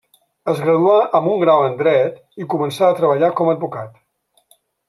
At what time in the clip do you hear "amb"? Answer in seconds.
1.19-1.29